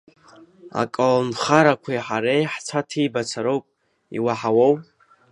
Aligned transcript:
Аколнхарақәеи 0.81 2.03
ҳареи 2.05 2.43
ҳцәа 2.53 2.79
ҭибацароуп, 2.89 3.63
иуаҳауоу? 4.17 4.73